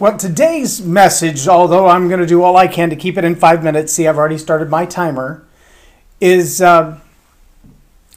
Well, 0.00 0.16
today's 0.16 0.80
message, 0.80 1.48
although 1.48 1.88
I'm 1.88 2.06
going 2.06 2.20
to 2.20 2.26
do 2.26 2.40
all 2.40 2.56
I 2.56 2.68
can 2.68 2.88
to 2.90 2.94
keep 2.94 3.18
it 3.18 3.24
in 3.24 3.34
five 3.34 3.64
minutes, 3.64 3.92
see, 3.92 4.06
I've 4.06 4.16
already 4.16 4.38
started 4.38 4.70
my 4.70 4.86
timer, 4.86 5.44
is 6.20 6.62
uh, 6.62 7.00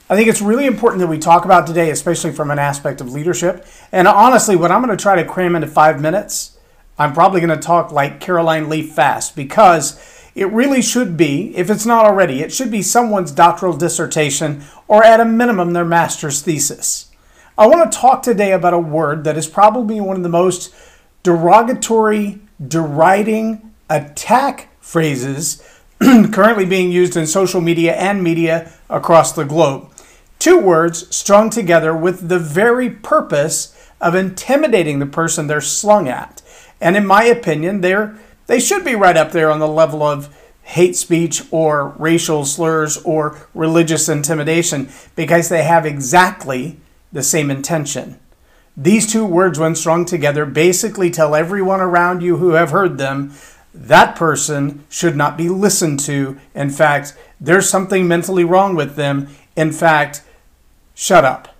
I 0.07 0.15
think 0.15 0.29
it's 0.29 0.43
really 0.43 0.67
important 0.67 0.99
that 0.99 1.07
we 1.07 1.17
talk 1.17 1.43
about 1.43 1.65
today, 1.65 1.89
especially 1.89 2.33
from 2.33 2.51
an 2.51 2.59
aspect 2.59 3.01
of 3.01 3.11
leadership. 3.11 3.65
And 3.91 4.07
honestly, 4.07 4.55
what 4.55 4.71
I'm 4.71 4.85
going 4.85 4.95
to 4.95 5.01
try 5.01 5.15
to 5.15 5.27
cram 5.27 5.55
into 5.55 5.67
five 5.67 5.99
minutes, 5.99 6.55
I'm 6.99 7.13
probably 7.13 7.41
going 7.41 7.59
to 7.59 7.65
talk 7.65 7.91
like 7.91 8.19
Caroline 8.19 8.69
Leaf 8.69 8.93
fast 8.93 9.35
because 9.35 9.99
it 10.35 10.51
really 10.51 10.83
should 10.83 11.17
be, 11.17 11.51
if 11.57 11.71
it's 11.71 11.87
not 11.87 12.05
already, 12.05 12.43
it 12.43 12.53
should 12.53 12.69
be 12.69 12.83
someone's 12.83 13.31
doctoral 13.31 13.75
dissertation 13.75 14.63
or 14.87 15.03
at 15.03 15.19
a 15.19 15.25
minimum 15.25 15.73
their 15.73 15.83
master's 15.83 16.43
thesis. 16.43 17.09
I 17.57 17.65
want 17.65 17.91
to 17.91 17.97
talk 17.97 18.21
today 18.21 18.51
about 18.51 18.75
a 18.75 18.79
word 18.79 19.23
that 19.23 19.35
is 19.35 19.47
probably 19.47 19.99
one 19.99 20.15
of 20.15 20.21
the 20.23 20.29
most 20.29 20.71
derogatory, 21.23 22.39
deriding, 22.65 23.71
attack 23.89 24.69
phrases 24.79 25.63
currently 25.99 26.65
being 26.65 26.91
used 26.91 27.15
in 27.15 27.27
social 27.27 27.61
media 27.61 27.93
and 27.95 28.23
media 28.23 28.71
across 28.89 29.31
the 29.31 29.45
globe. 29.45 29.89
Two 30.39 30.59
words 30.59 31.15
strung 31.15 31.49
together 31.51 31.95
with 31.95 32.27
the 32.27 32.39
very 32.39 32.89
purpose 32.89 33.77
of 33.99 34.15
intimidating 34.15 34.97
the 34.97 35.05
person 35.05 35.45
they're 35.45 35.61
slung 35.61 36.07
at. 36.07 36.41
And 36.79 36.97
in 36.97 37.05
my 37.05 37.23
opinion, 37.25 37.81
they're, 37.81 38.17
they 38.47 38.59
should 38.59 38.83
be 38.83 38.95
right 38.95 39.15
up 39.15 39.31
there 39.31 39.51
on 39.51 39.59
the 39.59 39.67
level 39.67 40.01
of 40.01 40.35
hate 40.63 40.95
speech 40.95 41.43
or 41.51 41.89
racial 41.99 42.45
slurs 42.45 42.97
or 43.03 43.37
religious 43.53 44.09
intimidation 44.09 44.89
because 45.15 45.49
they 45.49 45.63
have 45.63 45.85
exactly 45.85 46.79
the 47.11 47.21
same 47.21 47.51
intention. 47.51 48.19
These 48.81 49.11
two 49.11 49.25
words, 49.25 49.59
when 49.59 49.75
strung 49.75 50.05
together, 50.05 50.45
basically 50.45 51.11
tell 51.11 51.35
everyone 51.35 51.81
around 51.81 52.21
you 52.21 52.37
who 52.37 52.51
have 52.51 52.71
heard 52.71 52.97
them 52.97 53.33
that 53.73 54.15
person 54.15 54.83
should 54.89 55.15
not 55.15 55.37
be 55.37 55.49
listened 55.49 55.99
to. 56.01 56.37
In 56.53 56.69
fact, 56.69 57.15
there's 57.39 57.69
something 57.69 58.07
mentally 58.07 58.43
wrong 58.43 58.75
with 58.75 58.95
them. 58.95 59.29
In 59.55 59.71
fact, 59.71 60.23
shut 60.93 61.23
up. 61.23 61.55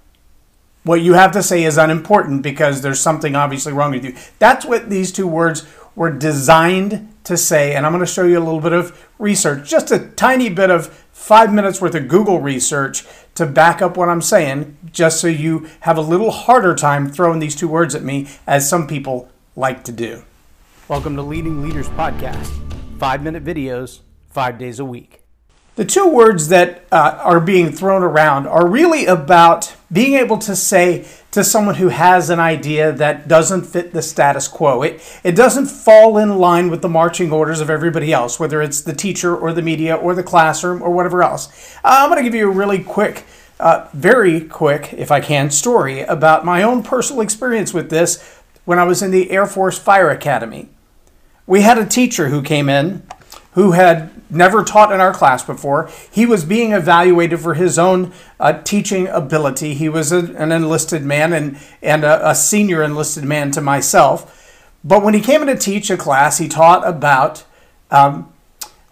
What 0.83 1.01
you 1.01 1.13
have 1.13 1.31
to 1.33 1.43
say 1.43 1.63
is 1.63 1.77
unimportant 1.77 2.41
because 2.41 2.81
there's 2.81 2.99
something 2.99 3.35
obviously 3.35 3.71
wrong 3.71 3.91
with 3.91 4.03
you. 4.03 4.15
That's 4.39 4.65
what 4.65 4.89
these 4.89 5.11
two 5.11 5.27
words 5.27 5.65
were 5.95 6.09
designed 6.09 7.13
to 7.25 7.37
say. 7.37 7.75
And 7.75 7.85
I'm 7.85 7.91
going 7.91 8.05
to 8.05 8.11
show 8.11 8.23
you 8.23 8.39
a 8.39 8.43
little 8.43 8.61
bit 8.61 8.73
of 8.73 9.07
research, 9.19 9.69
just 9.69 9.91
a 9.91 9.99
tiny 9.99 10.49
bit 10.49 10.71
of 10.71 11.00
five 11.21 11.53
minutes 11.53 11.79
worth 11.79 11.93
of 11.93 12.07
Google 12.07 12.39
research 12.41 13.05
to 13.35 13.45
back 13.45 13.79
up 13.79 13.95
what 13.95 14.09
I'm 14.09 14.23
saying, 14.23 14.75
just 14.91 15.21
so 15.21 15.27
you 15.27 15.69
have 15.81 15.95
a 15.95 16.01
little 16.01 16.31
harder 16.31 16.73
time 16.73 17.07
throwing 17.07 17.37
these 17.37 17.55
two 17.55 17.67
words 17.67 17.93
at 17.93 18.01
me, 18.01 18.27
as 18.47 18.67
some 18.67 18.87
people 18.87 19.29
like 19.55 19.83
to 19.83 19.91
do. 19.91 20.23
Welcome 20.87 21.15
to 21.17 21.21
Leading 21.21 21.61
Leaders 21.61 21.89
Podcast, 21.89 22.49
five 22.97 23.21
minute 23.21 23.45
videos, 23.45 23.99
five 24.31 24.57
days 24.57 24.79
a 24.79 24.85
week. 24.85 25.20
The 25.75 25.85
two 25.85 26.07
words 26.07 26.49
that 26.49 26.83
uh, 26.91 27.17
are 27.23 27.39
being 27.39 27.71
thrown 27.71 28.03
around 28.03 28.45
are 28.45 28.67
really 28.67 29.05
about 29.05 29.73
being 29.91 30.15
able 30.15 30.37
to 30.39 30.55
say 30.55 31.07
to 31.31 31.45
someone 31.45 31.75
who 31.75 31.87
has 31.87 32.29
an 32.29 32.39
idea 32.39 32.91
that 32.91 33.29
doesn't 33.29 33.63
fit 33.63 33.93
the 33.93 34.01
status 34.01 34.49
quo. 34.49 34.81
It, 34.81 35.21
it 35.23 35.33
doesn't 35.33 35.67
fall 35.67 36.17
in 36.17 36.37
line 36.37 36.69
with 36.69 36.81
the 36.81 36.89
marching 36.89 37.31
orders 37.31 37.61
of 37.61 37.69
everybody 37.69 38.11
else, 38.11 38.37
whether 38.37 38.61
it's 38.61 38.81
the 38.81 38.93
teacher 38.93 39.35
or 39.35 39.53
the 39.53 39.61
media 39.61 39.95
or 39.95 40.13
the 40.13 40.23
classroom 40.23 40.81
or 40.81 40.91
whatever 40.91 41.23
else. 41.23 41.47
Uh, 41.85 41.99
I'm 41.99 42.09
going 42.09 42.21
to 42.21 42.29
give 42.29 42.35
you 42.35 42.49
a 42.49 42.53
really 42.53 42.83
quick, 42.83 43.23
uh, 43.59 43.87
very 43.93 44.41
quick, 44.41 44.93
if 44.93 45.09
I 45.09 45.21
can, 45.21 45.51
story 45.51 46.01
about 46.01 46.43
my 46.43 46.63
own 46.63 46.83
personal 46.83 47.21
experience 47.21 47.73
with 47.73 47.89
this 47.89 48.41
when 48.65 48.77
I 48.77 48.83
was 48.83 49.01
in 49.01 49.11
the 49.11 49.31
Air 49.31 49.45
Force 49.45 49.79
Fire 49.79 50.09
Academy. 50.09 50.67
We 51.47 51.61
had 51.61 51.77
a 51.77 51.85
teacher 51.85 52.27
who 52.27 52.41
came 52.41 52.67
in 52.67 53.03
who 53.53 53.71
had 53.71 54.11
never 54.31 54.63
taught 54.63 54.91
in 54.91 54.99
our 54.99 55.13
class 55.13 55.43
before. 55.43 55.89
He 56.09 56.25
was 56.25 56.45
being 56.45 56.71
evaluated 56.71 57.39
for 57.39 57.53
his 57.53 57.77
own 57.77 58.13
uh, 58.39 58.61
teaching 58.61 59.07
ability. 59.07 59.73
He 59.73 59.89
was 59.89 60.11
a, 60.11 60.33
an 60.35 60.51
enlisted 60.51 61.03
man 61.03 61.33
and, 61.33 61.57
and 61.81 62.03
a, 62.03 62.29
a 62.29 62.35
senior 62.35 62.81
enlisted 62.81 63.23
man 63.23 63.51
to 63.51 63.61
myself. 63.61 64.37
But 64.83 65.03
when 65.03 65.13
he 65.13 65.21
came 65.21 65.41
in 65.41 65.47
to 65.47 65.57
teach 65.57 65.89
a 65.89 65.97
class, 65.97 66.39
he 66.39 66.47
taught 66.47 66.87
about 66.87 67.43
um, 67.91 68.31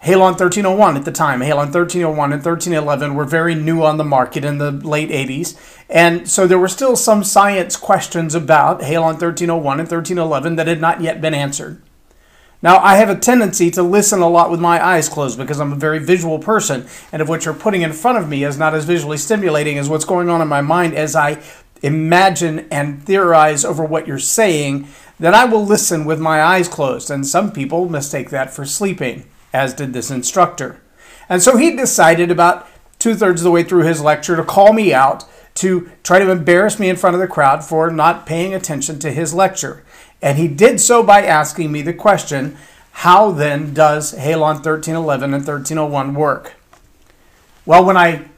Halon 0.04 0.38
1301 0.38 0.96
at 0.96 1.04
the 1.04 1.12
time. 1.12 1.40
Halon 1.40 1.72
1301 1.72 2.32
and 2.32 2.44
1311 2.44 3.14
were 3.14 3.24
very 3.24 3.54
new 3.54 3.82
on 3.82 3.98
the 3.98 4.04
market 4.04 4.44
in 4.44 4.58
the 4.58 4.70
late 4.70 5.10
80s. 5.10 5.58
And 5.90 6.28
so 6.28 6.46
there 6.46 6.58
were 6.58 6.68
still 6.68 6.96
some 6.96 7.22
science 7.22 7.76
questions 7.76 8.34
about 8.34 8.80
Halon 8.80 9.20
1301 9.20 9.80
and 9.80 9.90
1311 9.90 10.56
that 10.56 10.66
had 10.66 10.80
not 10.80 11.02
yet 11.02 11.20
been 11.20 11.34
answered. 11.34 11.82
Now, 12.62 12.78
I 12.78 12.96
have 12.96 13.08
a 13.08 13.16
tendency 13.16 13.70
to 13.70 13.82
listen 13.82 14.20
a 14.20 14.28
lot 14.28 14.50
with 14.50 14.60
my 14.60 14.84
eyes 14.84 15.08
closed 15.08 15.38
because 15.38 15.60
I'm 15.60 15.72
a 15.72 15.76
very 15.76 15.98
visual 15.98 16.38
person, 16.38 16.86
and 17.10 17.22
if 17.22 17.28
what 17.28 17.44
you're 17.44 17.54
putting 17.54 17.82
in 17.82 17.94
front 17.94 18.18
of 18.18 18.28
me 18.28 18.44
is 18.44 18.58
not 18.58 18.74
as 18.74 18.84
visually 18.84 19.16
stimulating 19.16 19.78
as 19.78 19.88
what's 19.88 20.04
going 20.04 20.28
on 20.28 20.42
in 20.42 20.48
my 20.48 20.60
mind 20.60 20.94
as 20.94 21.16
I 21.16 21.42
imagine 21.82 22.66
and 22.70 23.02
theorize 23.02 23.64
over 23.64 23.82
what 23.82 24.06
you're 24.06 24.18
saying, 24.18 24.88
then 25.18 25.34
I 25.34 25.46
will 25.46 25.64
listen 25.64 26.04
with 26.04 26.20
my 26.20 26.42
eyes 26.42 26.68
closed. 26.68 27.10
And 27.10 27.26
some 27.26 27.52
people 27.52 27.88
mistake 27.88 28.30
that 28.30 28.52
for 28.52 28.66
sleeping, 28.66 29.24
as 29.52 29.72
did 29.72 29.92
this 29.92 30.10
instructor. 30.10 30.80
And 31.28 31.42
so 31.42 31.56
he 31.56 31.76
decided 31.76 32.30
about 32.30 32.68
two 32.98 33.14
thirds 33.14 33.40
of 33.40 33.44
the 33.44 33.50
way 33.50 33.62
through 33.62 33.84
his 33.84 34.02
lecture 34.02 34.36
to 34.36 34.44
call 34.44 34.72
me 34.72 34.92
out 34.92 35.24
to 35.54 35.90
try 36.02 36.18
to 36.18 36.30
embarrass 36.30 36.78
me 36.78 36.88
in 36.88 36.96
front 36.96 37.14
of 37.14 37.20
the 37.20 37.26
crowd 37.26 37.64
for 37.64 37.90
not 37.90 38.26
paying 38.26 38.54
attention 38.54 38.98
to 38.98 39.12
his 39.12 39.34
lecture. 39.34 39.84
And 40.22 40.38
he 40.38 40.48
did 40.48 40.80
so 40.80 41.02
by 41.02 41.22
asking 41.22 41.72
me 41.72 41.82
the 41.82 41.94
question 41.94 42.56
how 42.92 43.30
then 43.30 43.72
does 43.72 44.12
Halon 44.12 44.56
1311 44.56 45.32
and 45.32 45.46
1301 45.46 46.14
work? 46.14 46.54
Well, 47.64 47.84
when 47.84 47.96
I 47.96 48.28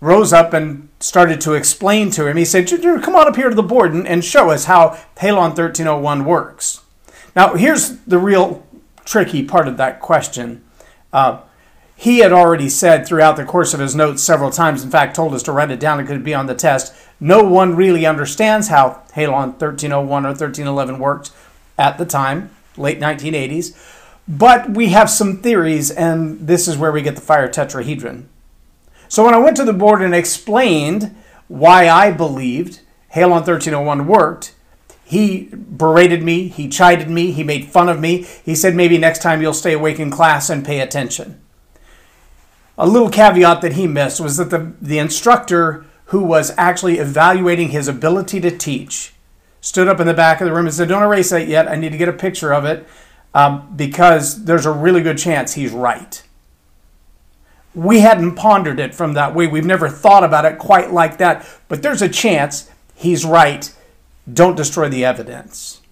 rose 0.00 0.32
up 0.32 0.52
and 0.52 0.88
started 1.00 1.40
to 1.42 1.54
explain 1.54 2.10
to 2.10 2.26
him, 2.26 2.36
he 2.36 2.44
said, 2.44 2.68
Come 2.68 3.16
on 3.16 3.26
up 3.26 3.36
here 3.36 3.48
to 3.48 3.54
the 3.54 3.62
board 3.62 3.94
and, 3.94 4.24
show 4.24 4.50
us 4.50 4.66
how 4.66 4.90
Halon 5.16 5.56
1301 5.56 6.24
works. 6.24 6.82
Now, 7.34 7.54
here's 7.54 7.98
the 8.00 8.18
real 8.18 8.66
tricky 9.04 9.42
part 9.42 9.66
of 9.68 9.76
that 9.78 10.00
question. 10.00 10.64
Uh, 11.12 11.40
he 11.96 12.18
had 12.18 12.32
already 12.32 12.68
said 12.68 13.06
throughout 13.06 13.36
the 13.36 13.44
course 13.44 13.72
of 13.72 13.80
his 13.80 13.94
notes 13.94 14.22
several 14.22 14.50
times, 14.50 14.84
in 14.84 14.90
fact, 14.90 15.16
told 15.16 15.32
us 15.32 15.42
to 15.44 15.52
write 15.52 15.70
it 15.70 15.80
down, 15.80 15.98
it 15.98 16.06
could 16.06 16.22
be 16.22 16.34
on 16.34 16.46
the 16.46 16.54
test. 16.54 16.94
No 17.20 17.42
one 17.42 17.74
really 17.74 18.04
understands 18.04 18.68
how 18.68 19.02
Halon 19.14 19.58
1301 19.58 20.26
or 20.26 20.28
1311 20.28 20.98
worked 20.98 21.30
at 21.78 21.98
the 21.98 22.04
time, 22.04 22.50
late 22.76 23.00
1980s. 23.00 23.76
But 24.28 24.70
we 24.70 24.88
have 24.88 25.08
some 25.08 25.38
theories, 25.38 25.90
and 25.90 26.46
this 26.46 26.66
is 26.66 26.76
where 26.76 26.92
we 26.92 27.02
get 27.02 27.14
the 27.14 27.20
fire 27.20 27.48
tetrahedron. 27.48 28.28
So 29.08 29.24
when 29.24 29.34
I 29.34 29.38
went 29.38 29.56
to 29.58 29.64
the 29.64 29.72
board 29.72 30.02
and 30.02 30.14
explained 30.14 31.14
why 31.48 31.88
I 31.88 32.10
believed 32.10 32.80
Halon 33.14 33.46
1301 33.46 34.06
worked, 34.06 34.54
he 35.04 35.44
berated 35.54 36.24
me, 36.24 36.48
he 36.48 36.68
chided 36.68 37.08
me, 37.08 37.30
he 37.30 37.44
made 37.44 37.66
fun 37.66 37.88
of 37.88 38.00
me. 38.00 38.26
He 38.44 38.56
said, 38.56 38.74
maybe 38.74 38.98
next 38.98 39.22
time 39.22 39.40
you'll 39.40 39.54
stay 39.54 39.72
awake 39.72 40.00
in 40.00 40.10
class 40.10 40.50
and 40.50 40.66
pay 40.66 40.80
attention. 40.80 41.40
A 42.76 42.88
little 42.88 43.08
caveat 43.08 43.60
that 43.60 43.74
he 43.74 43.86
missed 43.86 44.20
was 44.20 44.36
that 44.36 44.50
the, 44.50 44.72
the 44.82 44.98
instructor 44.98 45.86
who 46.06 46.22
was 46.22 46.52
actually 46.56 46.98
evaluating 46.98 47.70
his 47.70 47.88
ability 47.88 48.40
to 48.40 48.56
teach 48.56 49.12
stood 49.60 49.88
up 49.88 49.98
in 49.98 50.06
the 50.06 50.14
back 50.14 50.40
of 50.40 50.46
the 50.46 50.52
room 50.52 50.66
and 50.66 50.74
said, 50.74 50.88
Don't 50.88 51.02
erase 51.02 51.30
that 51.30 51.48
yet. 51.48 51.68
I 51.68 51.74
need 51.74 51.92
to 51.92 51.98
get 51.98 52.08
a 52.08 52.12
picture 52.12 52.52
of 52.52 52.64
it 52.64 52.86
um, 53.34 53.72
because 53.74 54.44
there's 54.44 54.66
a 54.66 54.70
really 54.70 55.02
good 55.02 55.18
chance 55.18 55.54
he's 55.54 55.72
right. 55.72 56.22
We 57.74 58.00
hadn't 58.00 58.36
pondered 58.36 58.80
it 58.80 58.94
from 58.94 59.12
that 59.14 59.34
way. 59.34 59.46
We've 59.46 59.66
never 59.66 59.88
thought 59.88 60.24
about 60.24 60.46
it 60.46 60.58
quite 60.58 60.92
like 60.92 61.18
that, 61.18 61.46
but 61.68 61.82
there's 61.82 62.00
a 62.00 62.08
chance 62.08 62.70
he's 62.94 63.24
right. 63.24 63.74
Don't 64.32 64.56
destroy 64.56 64.88
the 64.88 65.04
evidence. 65.04 65.82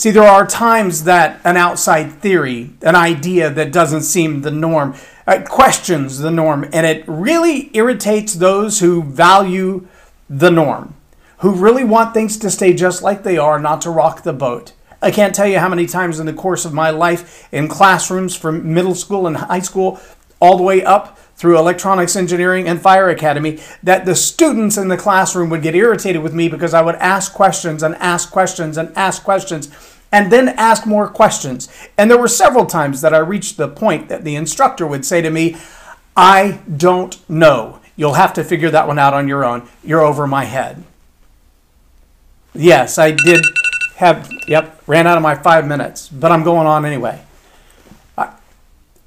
See, 0.00 0.12
there 0.12 0.22
are 0.22 0.46
times 0.46 1.04
that 1.04 1.42
an 1.44 1.58
outside 1.58 2.22
theory, 2.22 2.70
an 2.80 2.96
idea 2.96 3.50
that 3.50 3.70
doesn't 3.70 4.00
seem 4.00 4.40
the 4.40 4.50
norm, 4.50 4.94
uh, 5.26 5.42
questions 5.46 6.20
the 6.20 6.30
norm, 6.30 6.66
and 6.72 6.86
it 6.86 7.04
really 7.06 7.68
irritates 7.76 8.32
those 8.32 8.80
who 8.80 9.02
value 9.02 9.86
the 10.30 10.50
norm, 10.50 10.94
who 11.40 11.50
really 11.50 11.84
want 11.84 12.14
things 12.14 12.38
to 12.38 12.50
stay 12.50 12.72
just 12.72 13.02
like 13.02 13.24
they 13.24 13.36
are, 13.36 13.60
not 13.60 13.82
to 13.82 13.90
rock 13.90 14.22
the 14.22 14.32
boat. 14.32 14.72
I 15.02 15.10
can't 15.10 15.34
tell 15.34 15.46
you 15.46 15.58
how 15.58 15.68
many 15.68 15.84
times 15.84 16.18
in 16.18 16.24
the 16.24 16.32
course 16.32 16.64
of 16.64 16.72
my 16.72 16.88
life 16.88 17.46
in 17.52 17.68
classrooms 17.68 18.34
from 18.34 18.72
middle 18.72 18.94
school 18.94 19.26
and 19.26 19.36
high 19.36 19.60
school 19.60 20.00
all 20.40 20.56
the 20.56 20.62
way 20.62 20.82
up 20.82 21.18
through 21.40 21.58
electronics 21.58 22.16
engineering 22.16 22.68
and 22.68 22.82
fire 22.82 23.08
academy 23.08 23.58
that 23.82 24.04
the 24.04 24.14
students 24.14 24.76
in 24.76 24.88
the 24.88 24.96
classroom 24.98 25.48
would 25.48 25.62
get 25.62 25.74
irritated 25.74 26.22
with 26.22 26.34
me 26.34 26.48
because 26.48 26.74
I 26.74 26.82
would 26.82 26.96
ask 26.96 27.32
questions 27.32 27.82
and 27.82 27.94
ask 27.94 28.30
questions 28.30 28.76
and 28.76 28.94
ask 28.94 29.24
questions 29.24 29.74
and 30.12 30.30
then 30.30 30.50
ask 30.50 30.84
more 30.86 31.08
questions. 31.08 31.70
And 31.96 32.10
there 32.10 32.18
were 32.18 32.28
several 32.28 32.66
times 32.66 33.00
that 33.00 33.14
I 33.14 33.18
reached 33.20 33.56
the 33.56 33.68
point 33.68 34.10
that 34.10 34.22
the 34.22 34.36
instructor 34.36 34.86
would 34.86 35.06
say 35.06 35.22
to 35.22 35.30
me, 35.30 35.56
I 36.14 36.60
don't 36.76 37.18
know. 37.26 37.80
You'll 37.96 38.14
have 38.14 38.34
to 38.34 38.44
figure 38.44 38.70
that 38.72 38.86
one 38.86 38.98
out 38.98 39.14
on 39.14 39.26
your 39.26 39.42
own. 39.42 39.66
You're 39.82 40.04
over 40.04 40.26
my 40.26 40.44
head. 40.44 40.84
Yes, 42.54 42.98
I 42.98 43.12
did 43.12 43.42
have, 43.96 44.30
yep, 44.46 44.82
ran 44.86 45.06
out 45.06 45.16
of 45.16 45.22
my 45.22 45.36
five 45.36 45.66
minutes, 45.66 46.10
but 46.10 46.32
I'm 46.32 46.44
going 46.44 46.66
on 46.66 46.84
anyway. 46.84 47.22
I, 48.18 48.34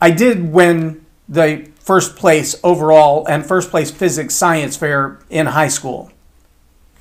I 0.01 0.09
did 0.09 0.51
win 0.51 1.02
the 1.33 1.67
first 1.79 2.15
place 2.15 2.55
overall 2.63 3.25
and 3.27 3.45
first 3.45 3.69
place 3.69 3.91
physics 3.91 4.35
science 4.35 4.77
fair 4.77 5.19
in 5.29 5.47
high 5.47 5.67
school 5.67 6.11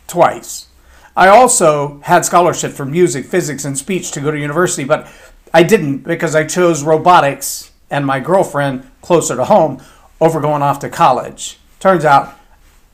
twice. 0.06 0.69
I 1.14 1.29
also 1.29 2.00
had 2.00 2.25
scholarship 2.25 2.73
for 2.73 2.87
music, 2.87 3.26
physics, 3.26 3.64
and 3.64 3.76
speech 3.76 4.11
to 4.12 4.20
go 4.20 4.31
to 4.31 4.38
university, 4.38 4.84
but 4.84 5.12
I 5.52 5.62
didn't 5.62 5.99
because 5.99 6.34
I 6.34 6.44
chose 6.44 6.82
robotics 6.82 7.70
and 7.90 8.06
my 8.06 8.20
girlfriend 8.20 8.90
closer 9.02 9.37
to 9.37 9.44
home 9.44 9.82
over 10.20 10.40
going 10.40 10.62
off 10.62 10.78
to 10.81 10.88
college. 10.88 11.58
Turns 11.78 12.06
out 12.06 12.38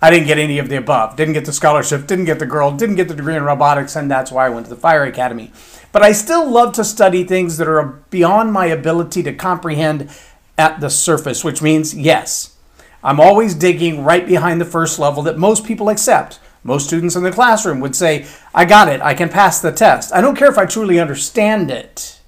I 0.02 0.10
didn't 0.10 0.26
get 0.26 0.38
any 0.38 0.58
of 0.58 0.68
the 0.68 0.76
above. 0.76 1.14
Didn't 1.16 1.34
get 1.34 1.44
the 1.44 1.52
scholarship, 1.52 2.06
didn't 2.08 2.24
get 2.24 2.40
the 2.40 2.46
girl, 2.46 2.72
didn't 2.72 2.96
get 2.96 3.06
the 3.06 3.14
degree 3.14 3.36
in 3.36 3.44
robotics, 3.44 3.94
and 3.94 4.10
that's 4.10 4.32
why 4.32 4.46
I 4.46 4.48
went 4.48 4.66
to 4.66 4.70
the 4.74 4.80
Fire 4.80 5.04
Academy. 5.04 5.52
But 5.92 6.02
I 6.02 6.12
still 6.12 6.48
love 6.48 6.74
to 6.74 6.84
study 6.84 7.24
things 7.24 7.56
that 7.56 7.68
are 7.68 7.84
beyond 8.10 8.52
my 8.52 8.66
ability 8.66 9.22
to 9.24 9.32
comprehend 9.32 10.10
at 10.58 10.80
the 10.80 10.90
surface, 10.90 11.44
which 11.44 11.62
means 11.62 11.94
yes, 11.94 12.56
I'm 13.02 13.20
always 13.20 13.54
digging 13.54 14.04
right 14.04 14.26
behind 14.26 14.60
the 14.60 14.66
first 14.66 14.98
level 14.98 15.22
that 15.22 15.38
most 15.38 15.64
people 15.64 15.88
accept. 15.88 16.40
Most 16.64 16.88
students 16.88 17.16
in 17.16 17.22
the 17.22 17.30
classroom 17.30 17.80
would 17.80 17.94
say, 17.94 18.26
I 18.52 18.64
got 18.64 18.88
it, 18.88 19.00
I 19.00 19.14
can 19.14 19.28
pass 19.28 19.60
the 19.60 19.72
test. 19.72 20.12
I 20.12 20.20
don't 20.20 20.36
care 20.36 20.50
if 20.50 20.58
I 20.58 20.66
truly 20.66 20.98
understand 20.98 21.70
it. 21.70 22.20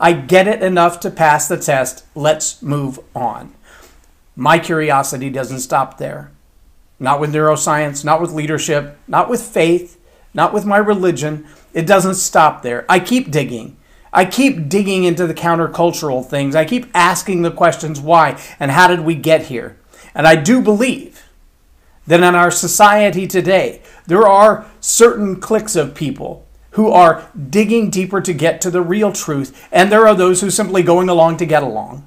I 0.00 0.12
get 0.12 0.48
it 0.48 0.62
enough 0.62 0.98
to 1.00 1.10
pass 1.10 1.46
the 1.46 1.58
test. 1.58 2.04
Let's 2.14 2.60
move 2.62 2.98
on. 3.14 3.54
My 4.34 4.58
curiosity 4.58 5.30
doesn't 5.30 5.60
stop 5.60 5.98
there. 5.98 6.32
Not 6.98 7.20
with 7.20 7.32
neuroscience, 7.32 8.04
not 8.04 8.20
with 8.20 8.32
leadership, 8.32 8.98
not 9.06 9.30
with 9.30 9.42
faith, 9.42 9.98
not 10.34 10.52
with 10.52 10.64
my 10.64 10.78
religion. 10.78 11.46
It 11.72 11.86
doesn't 11.86 12.14
stop 12.14 12.62
there. 12.62 12.84
I 12.88 12.98
keep 12.98 13.30
digging. 13.30 13.76
I 14.12 14.24
keep 14.24 14.68
digging 14.68 15.04
into 15.04 15.26
the 15.26 15.34
countercultural 15.34 16.26
things. 16.26 16.56
I 16.56 16.64
keep 16.64 16.86
asking 16.94 17.42
the 17.42 17.50
questions 17.50 18.00
why 18.00 18.40
and 18.58 18.70
how 18.70 18.88
did 18.88 19.00
we 19.00 19.14
get 19.14 19.46
here? 19.46 19.76
And 20.14 20.26
I 20.26 20.36
do 20.36 20.60
believe 20.60 21.24
that 22.06 22.22
in 22.22 22.34
our 22.34 22.50
society 22.50 23.26
today, 23.26 23.82
there 24.06 24.26
are 24.26 24.66
certain 24.80 25.40
cliques 25.40 25.76
of 25.76 25.94
people 25.94 26.44
who 26.72 26.90
are 26.90 27.28
digging 27.48 27.90
deeper 27.90 28.20
to 28.20 28.32
get 28.32 28.60
to 28.60 28.70
the 28.70 28.82
real 28.82 29.12
truth, 29.12 29.68
and 29.70 29.90
there 29.90 30.06
are 30.06 30.14
those 30.14 30.40
who 30.40 30.48
are 30.48 30.52
simply 30.52 30.82
going 30.82 31.08
along 31.08 31.36
to 31.36 31.46
get 31.46 31.62
along. 31.62 32.06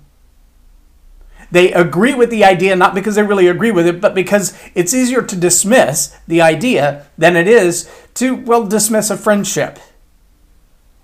They 1.52 1.72
agree 1.72 2.16
with 2.16 2.32
the 2.32 2.44
idea 2.44 2.76
not 2.76 2.96
because 2.96 3.16
they 3.16 3.24
really 3.24 3.48
agree 3.48 3.72
with 3.72 3.86
it, 3.86 4.02
but 4.02 4.16
because 4.16 4.58
it's 4.74 4.94
easier 4.94 5.22
to 5.22 5.36
dismiss 5.36 6.18
the 6.28 6.42
idea 6.42 7.06
than 7.18 7.36
it 7.36 7.48
is 7.48 7.90
to, 8.16 8.36
well, 8.36 8.66
dismiss 8.66 9.10
a 9.10 9.18
friendship 9.18 9.78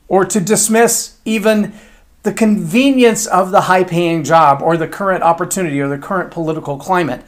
or 0.10 0.26
to 0.26 0.42
dismiss 0.42 1.18
even 1.24 1.74
the 2.24 2.34
convenience 2.34 3.26
of 3.26 3.52
the 3.52 3.62
high 3.62 3.84
paying 3.84 4.24
job 4.24 4.62
or 4.62 4.76
the 4.76 4.88
current 4.88 5.24
opportunity 5.24 5.80
or 5.80 5.88
the 5.88 5.98
current 5.98 6.32
political 6.32 6.78
climate. 6.78 7.24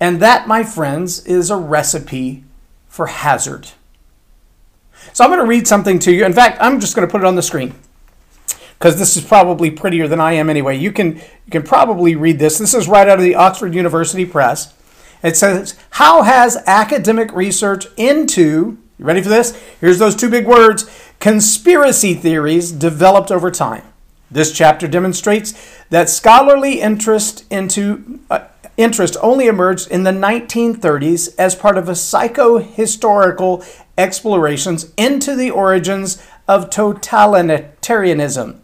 And 0.00 0.20
that, 0.20 0.48
my 0.48 0.64
friends, 0.64 1.24
is 1.24 1.50
a 1.50 1.56
recipe 1.56 2.42
for 2.88 3.06
hazard. 3.06 3.68
So 5.12 5.22
I'm 5.22 5.30
going 5.30 5.40
to 5.40 5.46
read 5.46 5.68
something 5.68 5.98
to 6.00 6.12
you. 6.12 6.24
In 6.24 6.32
fact, 6.32 6.58
I'm 6.60 6.80
just 6.80 6.96
going 6.96 7.06
to 7.06 7.12
put 7.12 7.20
it 7.20 7.26
on 7.26 7.36
the 7.36 7.42
screen 7.42 7.74
because 8.78 8.98
this 8.98 9.16
is 9.16 9.24
probably 9.24 9.70
prettier 9.70 10.08
than 10.08 10.20
I 10.20 10.32
am 10.32 10.50
anyway. 10.50 10.76
You 10.76 10.92
can 10.92 11.16
you 11.16 11.50
can 11.50 11.62
probably 11.62 12.16
read 12.16 12.38
this. 12.38 12.58
This 12.58 12.74
is 12.74 12.88
right 12.88 13.08
out 13.08 13.18
of 13.18 13.24
the 13.24 13.34
Oxford 13.34 13.74
University 13.74 14.24
Press. 14.24 14.74
It 15.22 15.36
says, 15.36 15.74
"How 15.90 16.22
has 16.22 16.62
academic 16.66 17.32
research 17.32 17.86
into 17.96 18.78
you 18.98 19.04
ready 19.04 19.22
for 19.22 19.28
this? 19.28 19.60
Here's 19.80 19.98
those 19.98 20.14
two 20.14 20.30
big 20.30 20.46
words 20.46 20.88
conspiracy 21.20 22.14
theories 22.14 22.70
developed 22.70 23.30
over 23.32 23.50
time. 23.50 23.82
This 24.30 24.52
chapter 24.52 24.86
demonstrates 24.88 25.54
that 25.90 26.08
scholarly 26.08 26.80
interest 26.80 27.44
into 27.50 28.20
uh, 28.30 28.46
interest 28.76 29.16
only 29.22 29.46
emerged 29.46 29.88
in 29.90 30.02
the 30.02 30.10
1930s 30.10 31.34
as 31.38 31.54
part 31.54 31.78
of 31.78 31.88
a 31.88 31.94
psycho-historical 31.94 33.64
explorations 33.96 34.92
into 34.96 35.36
the 35.36 35.50
origins 35.50 36.20
of 36.48 36.70
totalitarianism. 36.70 38.58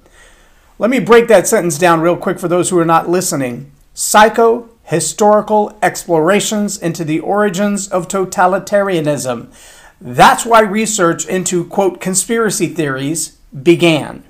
Let 0.78 0.90
me 0.90 0.98
break 0.98 1.28
that 1.28 1.46
sentence 1.46 1.78
down 1.78 2.00
real 2.00 2.16
quick 2.16 2.38
for 2.38 2.48
those 2.48 2.70
who 2.70 2.78
are 2.78 2.84
not 2.84 3.08
listening. 3.08 3.70
Psycho 3.94 4.70
historical 4.82 5.78
explorations 5.82 6.76
into 6.76 7.04
the 7.04 7.20
origins 7.20 7.86
of 7.88 8.08
totalitarianism. 8.08 9.52
That's 10.00 10.46
why 10.46 10.60
research 10.60 11.26
into, 11.26 11.64
quote, 11.64 12.00
conspiracy 12.00 12.68
theories 12.68 13.38
began, 13.62 14.24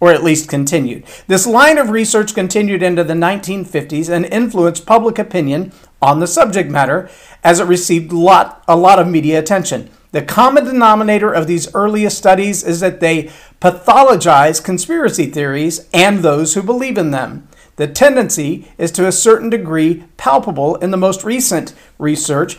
or 0.00 0.10
at 0.12 0.24
least 0.24 0.48
continued. 0.48 1.04
This 1.28 1.46
line 1.46 1.78
of 1.78 1.90
research 1.90 2.34
continued 2.34 2.82
into 2.82 3.04
the 3.04 3.14
1950s 3.14 4.08
and 4.08 4.24
influenced 4.26 4.86
public 4.86 5.18
opinion 5.18 5.72
on 6.02 6.18
the 6.18 6.26
subject 6.26 6.70
matter 6.70 7.08
as 7.44 7.60
it 7.60 7.64
received 7.64 8.12
lot, 8.12 8.64
a 8.66 8.76
lot 8.76 8.98
of 8.98 9.06
media 9.06 9.38
attention. 9.38 9.90
The 10.10 10.22
common 10.22 10.64
denominator 10.64 11.30
of 11.32 11.46
these 11.46 11.72
earliest 11.74 12.18
studies 12.18 12.64
is 12.64 12.80
that 12.80 13.00
they 13.00 13.30
pathologize 13.60 14.64
conspiracy 14.64 15.26
theories 15.26 15.86
and 15.92 16.20
those 16.20 16.54
who 16.54 16.62
believe 16.62 16.98
in 16.98 17.10
them. 17.10 17.46
The 17.76 17.86
tendency 17.86 18.66
is 18.76 18.90
to 18.92 19.06
a 19.06 19.12
certain 19.12 19.50
degree 19.50 20.04
palpable 20.16 20.76
in 20.76 20.90
the 20.90 20.96
most 20.96 21.22
recent 21.22 21.74
research 21.98 22.58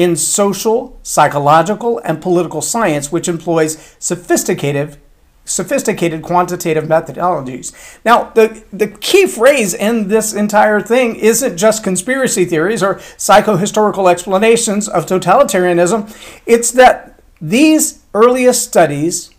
in 0.00 0.16
social, 0.16 0.98
psychological, 1.02 2.00
and 2.06 2.22
political 2.22 2.62
science, 2.62 3.12
which 3.12 3.28
employs 3.28 3.94
sophisticated 3.98 4.96
sophisticated 5.44 6.22
quantitative 6.22 6.84
methodologies. 6.84 7.74
Now, 8.04 8.30
the, 8.34 8.62
the 8.72 8.86
key 8.86 9.26
phrase 9.26 9.74
in 9.74 10.06
this 10.06 10.32
entire 10.32 10.80
thing 10.80 11.16
isn't 11.16 11.56
just 11.56 11.82
conspiracy 11.82 12.44
theories 12.44 12.84
or 12.84 12.96
psychohistorical 13.16 14.08
explanations 14.08 14.88
of 14.88 15.06
totalitarianism, 15.06 16.14
it's 16.46 16.70
that 16.72 17.20
these 17.40 18.04
earliest 18.14 18.62
studies, 18.62 19.30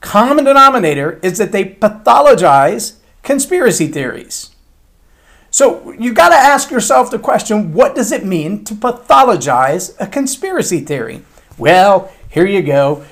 common 0.00 0.44
denominator 0.46 1.20
is 1.22 1.38
that 1.38 1.52
they 1.52 1.64
pathologize 1.64 2.96
conspiracy 3.22 3.86
theories. 3.86 4.51
So 5.52 5.92
you 5.92 6.14
got 6.14 6.30
to 6.30 6.34
ask 6.34 6.70
yourself 6.70 7.10
the 7.10 7.18
question 7.18 7.74
what 7.74 7.94
does 7.94 8.10
it 8.10 8.24
mean 8.24 8.64
to 8.64 8.74
pathologize 8.74 9.94
a 10.00 10.06
conspiracy 10.06 10.80
theory? 10.80 11.22
Well, 11.58 12.10
here 12.30 12.46
you 12.46 12.62
go. 12.62 13.04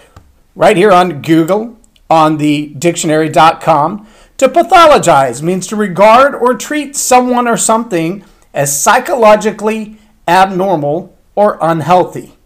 Right 0.56 0.76
here 0.76 0.90
on 0.90 1.20
Google, 1.20 1.78
on 2.08 2.38
the 2.38 2.68
dictionary.com, 2.68 4.08
to 4.38 4.48
pathologize 4.48 5.42
means 5.42 5.66
to 5.66 5.76
regard 5.76 6.34
or 6.34 6.54
treat 6.54 6.96
someone 6.96 7.46
or 7.46 7.58
something 7.58 8.24
as 8.54 8.82
psychologically 8.82 9.98
abnormal 10.26 11.14
or 11.34 11.58
unhealthy. 11.60 12.36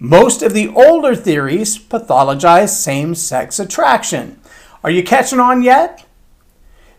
Most 0.00 0.42
of 0.42 0.52
the 0.52 0.66
older 0.70 1.14
theories 1.14 1.78
pathologize 1.78 2.70
same 2.70 3.14
sex 3.14 3.60
attraction. 3.60 4.40
Are 4.82 4.90
you 4.90 5.04
catching 5.04 5.38
on 5.38 5.62
yet? 5.62 6.04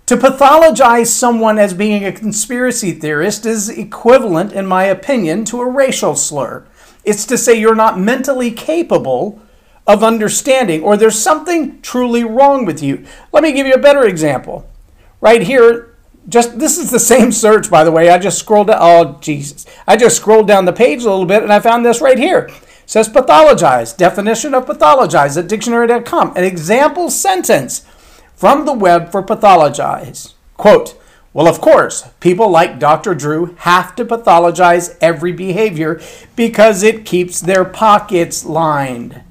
To 0.07 0.17
pathologize 0.17 1.07
someone 1.07 1.57
as 1.57 1.73
being 1.73 2.03
a 2.03 2.11
conspiracy 2.11 2.91
theorist 2.91 3.45
is 3.45 3.69
equivalent, 3.69 4.51
in 4.51 4.65
my 4.65 4.83
opinion, 4.83 5.45
to 5.45 5.61
a 5.61 5.69
racial 5.69 6.15
slur. 6.15 6.65
It's 7.05 7.25
to 7.27 7.37
say 7.37 7.57
you're 7.57 7.73
not 7.73 7.97
mentally 7.97 8.51
capable 8.51 9.41
of 9.87 10.03
understanding 10.03 10.83
or 10.83 10.97
there's 10.97 11.17
something 11.17 11.81
truly 11.81 12.23
wrong 12.23 12.65
with 12.65 12.83
you. 12.83 13.05
Let 13.31 13.43
me 13.43 13.53
give 13.53 13.65
you 13.65 13.73
a 13.73 13.79
better 13.79 14.05
example. 14.05 14.69
Right 15.21 15.41
here, 15.41 15.95
just 16.27 16.59
this 16.59 16.77
is 16.77 16.91
the 16.91 16.99
same 16.99 17.31
search, 17.31 17.69
by 17.69 17.85
the 17.85 17.91
way. 17.91 18.09
I 18.09 18.17
just 18.17 18.39
scrolled 18.39 18.67
down. 18.67 18.79
Oh, 18.81 19.17
Jesus. 19.21 19.65
I 19.87 19.95
just 19.95 20.17
scrolled 20.17 20.47
down 20.47 20.65
the 20.65 20.73
page 20.73 21.03
a 21.03 21.09
little 21.09 21.25
bit 21.25 21.43
and 21.43 21.53
I 21.53 21.61
found 21.61 21.85
this 21.85 22.01
right 22.01 22.19
here. 22.19 22.49
It 22.49 22.89
says 22.89 23.07
pathologize. 23.07 23.95
Definition 23.95 24.53
of 24.53 24.65
pathologize 24.65 25.37
at 25.37 25.47
dictionary.com. 25.47 26.35
An 26.35 26.43
example 26.43 27.09
sentence 27.09 27.85
from 28.43 28.65
the 28.65 28.73
web 28.73 29.09
for 29.09 29.23
pathologize. 29.23 30.33
Quote, 30.57 30.99
well, 31.31 31.47
of 31.47 31.61
course, 31.61 32.09
people 32.19 32.49
like 32.49 32.77
Dr. 32.77 33.15
Drew 33.15 33.55
have 33.59 33.95
to 33.95 34.03
pathologize 34.03 34.97
every 34.99 35.31
behavior 35.31 36.01
because 36.35 36.83
it 36.83 37.05
keeps 37.05 37.39
their 37.39 37.63
pockets 37.63 38.43
lined. 38.43 39.21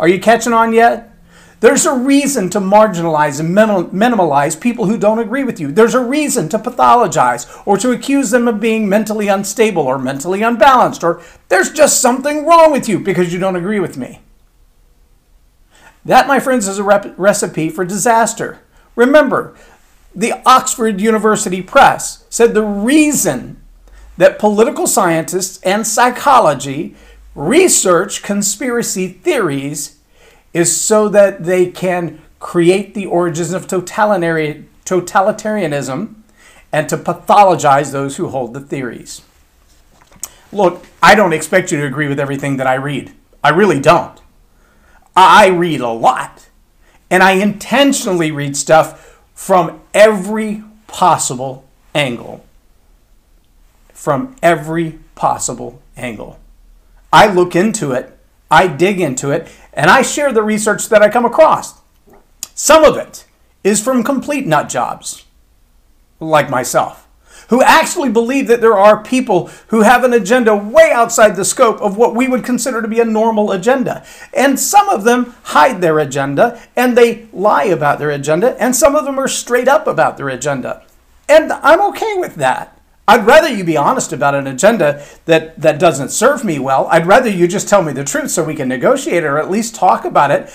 Are 0.00 0.08
you 0.08 0.18
catching 0.18 0.52
on 0.52 0.72
yet? 0.72 1.14
There's 1.60 1.86
a 1.86 1.94
reason 1.94 2.50
to 2.50 2.58
marginalize 2.58 3.38
and 3.38 3.56
minimalize 3.56 4.60
people 4.60 4.86
who 4.86 4.98
don't 4.98 5.20
agree 5.20 5.44
with 5.44 5.60
you. 5.60 5.70
There's 5.70 5.94
a 5.94 6.04
reason 6.04 6.48
to 6.48 6.58
pathologize 6.58 7.46
or 7.66 7.76
to 7.76 7.92
accuse 7.92 8.30
them 8.32 8.48
of 8.48 8.58
being 8.58 8.88
mentally 8.88 9.28
unstable 9.28 9.84
or 9.84 9.96
mentally 9.96 10.42
unbalanced 10.42 11.04
or 11.04 11.22
there's 11.50 11.70
just 11.70 12.00
something 12.00 12.44
wrong 12.44 12.72
with 12.72 12.88
you 12.88 12.98
because 12.98 13.32
you 13.32 13.38
don't 13.38 13.54
agree 13.54 13.78
with 13.78 13.96
me. 13.96 14.22
That, 16.06 16.26
my 16.28 16.40
friends, 16.40 16.68
is 16.68 16.78
a 16.78 16.84
rep- 16.84 17.12
recipe 17.18 17.68
for 17.68 17.84
disaster. 17.84 18.60
Remember, 18.94 19.54
the 20.14 20.40
Oxford 20.46 21.00
University 21.00 21.60
Press 21.60 22.24
said 22.30 22.54
the 22.54 22.62
reason 22.62 23.60
that 24.16 24.38
political 24.38 24.86
scientists 24.86 25.60
and 25.62 25.84
psychology 25.86 26.96
research 27.34 28.22
conspiracy 28.22 29.08
theories 29.08 29.98
is 30.54 30.80
so 30.80 31.08
that 31.08 31.44
they 31.44 31.66
can 31.66 32.22
create 32.38 32.94
the 32.94 33.04
origins 33.04 33.52
of 33.52 33.66
totalitarianism 33.66 36.14
and 36.72 36.88
to 36.88 36.96
pathologize 36.96 37.92
those 37.92 38.16
who 38.16 38.28
hold 38.28 38.54
the 38.54 38.60
theories. 38.60 39.20
Look, 40.52 40.86
I 41.02 41.16
don't 41.16 41.32
expect 41.32 41.72
you 41.72 41.80
to 41.80 41.86
agree 41.86 42.06
with 42.08 42.20
everything 42.20 42.58
that 42.58 42.68
I 42.68 42.74
read. 42.74 43.12
I 43.42 43.48
really 43.50 43.80
don't. 43.80 44.20
I 45.16 45.46
read 45.48 45.80
a 45.80 45.88
lot. 45.88 46.48
And 47.10 47.22
I 47.22 47.32
intentionally 47.32 48.30
read 48.30 48.56
stuff 48.56 49.20
from 49.34 49.80
every 49.94 50.62
possible 50.86 51.64
angle. 51.94 52.44
From 53.92 54.36
every 54.42 54.98
possible 55.14 55.80
angle. 55.96 56.38
I 57.12 57.28
look 57.28 57.56
into 57.56 57.92
it, 57.92 58.18
I 58.50 58.66
dig 58.66 59.00
into 59.00 59.30
it, 59.30 59.48
and 59.72 59.90
I 59.90 60.02
share 60.02 60.32
the 60.32 60.42
research 60.42 60.88
that 60.88 61.02
I 61.02 61.08
come 61.08 61.24
across. 61.24 61.80
Some 62.54 62.84
of 62.84 62.96
it 62.96 63.24
is 63.64 63.82
from 63.82 64.02
complete 64.02 64.46
nut 64.46 64.68
jobs, 64.68 65.24
like 66.20 66.50
myself 66.50 67.05
who 67.48 67.62
actually 67.62 68.10
believe 68.10 68.48
that 68.48 68.60
there 68.60 68.78
are 68.78 69.02
people 69.02 69.48
who 69.68 69.82
have 69.82 70.04
an 70.04 70.12
agenda 70.12 70.54
way 70.54 70.90
outside 70.92 71.36
the 71.36 71.44
scope 71.44 71.80
of 71.80 71.96
what 71.96 72.14
we 72.14 72.28
would 72.28 72.44
consider 72.44 72.82
to 72.82 72.88
be 72.88 73.00
a 73.00 73.04
normal 73.04 73.52
agenda. 73.52 74.04
And 74.34 74.58
some 74.58 74.88
of 74.88 75.04
them 75.04 75.34
hide 75.44 75.80
their 75.80 75.98
agenda 75.98 76.60
and 76.74 76.96
they 76.96 77.26
lie 77.32 77.64
about 77.64 77.98
their 77.98 78.10
agenda, 78.10 78.60
and 78.60 78.74
some 78.74 78.96
of 78.96 79.04
them 79.04 79.18
are 79.18 79.28
straight 79.28 79.68
up 79.68 79.86
about 79.86 80.16
their 80.16 80.28
agenda. 80.28 80.84
And 81.28 81.52
I'm 81.52 81.80
okay 81.88 82.14
with 82.16 82.36
that. 82.36 82.72
I'd 83.08 83.24
rather 83.24 83.48
you 83.48 83.62
be 83.62 83.76
honest 83.76 84.12
about 84.12 84.34
an 84.34 84.48
agenda 84.48 85.04
that, 85.26 85.60
that 85.60 85.78
doesn't 85.78 86.08
serve 86.08 86.44
me 86.44 86.58
well. 86.58 86.88
I'd 86.90 87.06
rather 87.06 87.30
you 87.30 87.46
just 87.46 87.68
tell 87.68 87.82
me 87.82 87.92
the 87.92 88.02
truth 88.02 88.32
so 88.32 88.42
we 88.42 88.56
can 88.56 88.68
negotiate 88.68 89.22
or 89.22 89.38
at 89.38 89.50
least 89.50 89.76
talk 89.76 90.04
about 90.04 90.32
it 90.32 90.52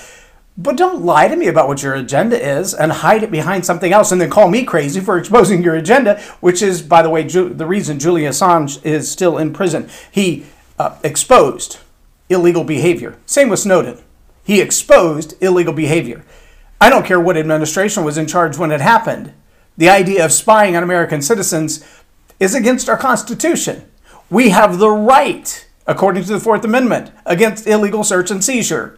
but 0.57 0.77
don't 0.77 1.03
lie 1.03 1.27
to 1.27 1.35
me 1.35 1.47
about 1.47 1.67
what 1.67 1.81
your 1.81 1.95
agenda 1.95 2.39
is 2.39 2.73
and 2.73 2.91
hide 2.91 3.23
it 3.23 3.31
behind 3.31 3.65
something 3.65 3.93
else 3.93 4.11
and 4.11 4.19
then 4.19 4.29
call 4.29 4.49
me 4.49 4.63
crazy 4.63 4.99
for 4.99 5.17
exposing 5.19 5.63
your 5.63 5.75
agenda, 5.75 6.19
which 6.39 6.61
is, 6.61 6.81
by 6.81 7.01
the 7.01 7.09
way, 7.09 7.23
Ju- 7.23 7.53
the 7.53 7.65
reason 7.65 7.99
Julian 7.99 8.31
Assange 8.31 8.83
is 8.85 9.09
still 9.09 9.37
in 9.37 9.53
prison. 9.53 9.89
He 10.11 10.45
uh, 10.77 10.97
exposed 11.03 11.79
illegal 12.29 12.63
behavior. 12.63 13.17
Same 13.25 13.49
with 13.49 13.59
Snowden. 13.59 13.99
He 14.43 14.61
exposed 14.61 15.35
illegal 15.41 15.73
behavior. 15.73 16.23
I 16.79 16.89
don't 16.89 17.05
care 17.05 17.19
what 17.19 17.37
administration 17.37 18.03
was 18.03 18.17
in 18.17 18.27
charge 18.27 18.57
when 18.57 18.71
it 18.71 18.81
happened. 18.81 19.33
The 19.77 19.89
idea 19.89 20.25
of 20.25 20.31
spying 20.31 20.75
on 20.75 20.83
American 20.83 21.21
citizens 21.21 21.85
is 22.39 22.55
against 22.55 22.89
our 22.89 22.97
Constitution. 22.97 23.89
We 24.29 24.49
have 24.49 24.79
the 24.79 24.89
right, 24.89 25.67
according 25.85 26.23
to 26.23 26.33
the 26.33 26.39
Fourth 26.39 26.65
Amendment, 26.65 27.11
against 27.25 27.67
illegal 27.67 28.03
search 28.03 28.31
and 28.31 28.43
seizure. 28.43 28.97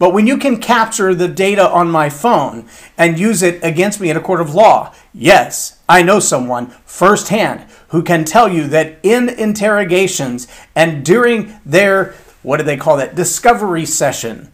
But 0.00 0.14
when 0.14 0.26
you 0.26 0.38
can 0.38 0.62
capture 0.62 1.14
the 1.14 1.28
data 1.28 1.68
on 1.68 1.90
my 1.90 2.08
phone 2.08 2.66
and 2.96 3.18
use 3.18 3.42
it 3.42 3.62
against 3.62 4.00
me 4.00 4.08
in 4.08 4.16
a 4.16 4.20
court 4.22 4.40
of 4.40 4.54
law, 4.54 4.94
yes, 5.12 5.78
I 5.90 6.02
know 6.02 6.20
someone 6.20 6.68
firsthand 6.86 7.70
who 7.88 8.02
can 8.02 8.24
tell 8.24 8.48
you 8.48 8.66
that 8.68 8.96
in 9.02 9.28
interrogations 9.28 10.48
and 10.74 11.04
during 11.04 11.60
their, 11.66 12.14
what 12.42 12.56
do 12.56 12.62
they 12.62 12.78
call 12.78 12.96
that, 12.96 13.14
discovery 13.14 13.84
session, 13.84 14.50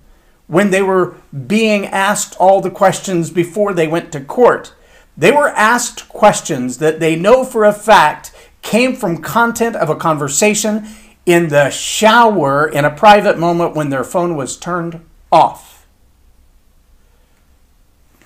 when 0.49 0.71
they 0.71 0.83
were 0.83 1.15
being 1.47 1.87
asked 1.87 2.35
all 2.41 2.61
the 2.61 2.69
questions 2.69 3.31
before 3.31 3.73
they 3.73 3.87
went 3.87 4.11
to 4.11 4.21
court, 4.21 4.75
they 5.17 5.31
were 5.31 5.50
asked 5.50 6.09
questions 6.09 6.79
that 6.79 6.99
they 6.99 7.15
know 7.15 7.45
for 7.45 7.65
a 7.65 7.73
fact 7.73 8.33
came 8.62 8.97
from 8.97 9.23
content 9.23 9.76
of 9.76 9.91
a 9.91 9.95
conversation 9.95 10.88
in 11.25 11.50
the 11.50 11.71
shower 11.71 12.67
in 12.67 12.85
a 12.85 12.91
private 12.91 13.38
moment 13.38 13.76
when 13.76 13.91
their 13.91 14.03
phone 14.03 14.35
was 14.35 14.57
turned 14.57 15.00
off. 15.30 15.87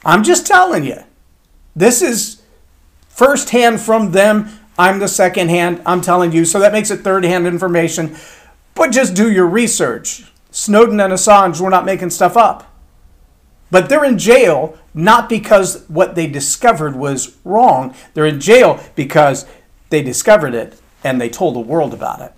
I'm 0.04 0.22
just 0.22 0.46
telling 0.46 0.84
you. 0.84 0.98
This 1.76 2.02
is 2.02 2.42
firsthand 3.08 3.80
from 3.80 4.12
them. 4.12 4.48
I'm 4.78 4.98
the 4.98 5.08
second 5.08 5.50
hand. 5.50 5.82
I'm 5.84 6.00
telling 6.00 6.32
you. 6.32 6.44
So 6.44 6.58
that 6.60 6.72
makes 6.72 6.90
it 6.90 7.00
third 7.00 7.24
hand 7.24 7.46
information. 7.46 8.16
But 8.74 8.92
just 8.92 9.14
do 9.14 9.30
your 9.30 9.46
research. 9.46 10.24
Snowden 10.50 11.00
and 11.00 11.12
Assange 11.12 11.60
were 11.60 11.70
not 11.70 11.84
making 11.84 12.10
stuff 12.10 12.36
up. 12.36 12.66
But 13.70 13.88
they're 13.88 14.04
in 14.04 14.18
jail 14.18 14.76
not 14.94 15.28
because 15.28 15.84
what 15.86 16.14
they 16.14 16.26
discovered 16.26 16.96
was 16.96 17.36
wrong. 17.44 17.94
They're 18.14 18.26
in 18.26 18.40
jail 18.40 18.82
because 18.96 19.46
they 19.90 20.02
discovered 20.02 20.54
it 20.54 20.80
and 21.04 21.20
they 21.20 21.28
told 21.28 21.54
the 21.54 21.60
world 21.60 21.94
about 21.94 22.20
it. 22.20 22.32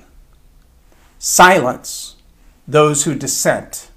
Silence 1.19 2.17
those 2.67 3.05
who 3.05 3.15
dissent. 3.15 3.89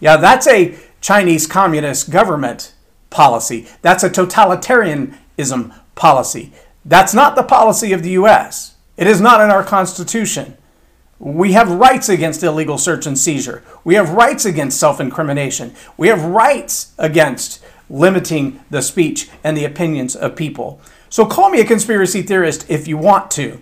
Yeah, 0.00 0.16
that's 0.16 0.46
a 0.46 0.76
Chinese 1.00 1.46
communist 1.46 2.10
government 2.10 2.74
policy. 3.10 3.66
That's 3.82 4.02
a 4.02 4.10
totalitarianism 4.10 5.74
policy. 5.94 6.52
That's 6.84 7.14
not 7.14 7.36
the 7.36 7.42
policy 7.42 7.92
of 7.92 8.02
the 8.02 8.10
U.S. 8.10 8.76
It 8.96 9.06
is 9.06 9.20
not 9.20 9.40
in 9.40 9.50
our 9.50 9.62
Constitution. 9.62 10.56
We 11.18 11.52
have 11.52 11.70
rights 11.70 12.08
against 12.08 12.42
illegal 12.42 12.78
search 12.78 13.06
and 13.06 13.18
seizure. 13.18 13.62
We 13.84 13.94
have 13.94 14.10
rights 14.10 14.46
against 14.46 14.80
self 14.80 15.00
incrimination. 15.00 15.74
We 15.98 16.08
have 16.08 16.24
rights 16.24 16.94
against 16.98 17.62
limiting 17.90 18.60
the 18.70 18.80
speech 18.80 19.28
and 19.44 19.56
the 19.56 19.64
opinions 19.64 20.16
of 20.16 20.36
people. 20.36 20.80
So 21.10 21.26
call 21.26 21.50
me 21.50 21.60
a 21.60 21.66
conspiracy 21.66 22.22
theorist 22.22 22.64
if 22.70 22.88
you 22.88 22.96
want 22.96 23.30
to. 23.32 23.60